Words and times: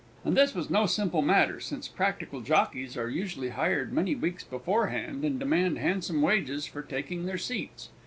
And 0.25 0.35
this 0.35 0.55
was 0.55 0.71
no 0.71 0.87
simple 0.87 1.21
matter, 1.21 1.59
since 1.59 1.87
practical 1.87 2.41
jockeys 2.41 2.97
are 2.97 3.07
usually 3.07 3.49
hired 3.49 3.93
many 3.93 4.15
weeks 4.15 4.43
beforehand, 4.43 5.23
and 5.23 5.37
demand 5.37 5.77
handsome 5.77 6.23
wages 6.23 6.65
for 6.65 6.81
taking 6.81 7.27
their 7.27 7.37
seats. 7.37 7.89